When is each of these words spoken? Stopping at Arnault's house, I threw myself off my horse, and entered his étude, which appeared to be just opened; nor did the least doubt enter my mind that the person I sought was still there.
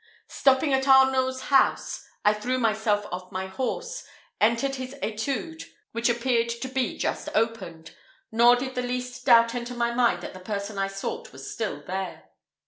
Stopping 0.29 0.73
at 0.73 0.87
Arnault's 0.87 1.41
house, 1.41 2.03
I 2.25 2.33
threw 2.33 2.57
myself 2.57 3.05
off 3.11 3.31
my 3.31 3.45
horse, 3.45 4.03
and 4.39 4.53
entered 4.53 4.77
his 4.77 4.95
étude, 4.95 5.65
which 5.91 6.09
appeared 6.09 6.49
to 6.49 6.67
be 6.67 6.97
just 6.97 7.29
opened; 7.35 7.95
nor 8.31 8.55
did 8.55 8.73
the 8.73 8.81
least 8.81 9.23
doubt 9.27 9.53
enter 9.53 9.75
my 9.75 9.91
mind 9.93 10.23
that 10.23 10.33
the 10.33 10.39
person 10.39 10.79
I 10.79 10.87
sought 10.87 11.31
was 11.31 11.53
still 11.53 11.83
there. 11.85 12.31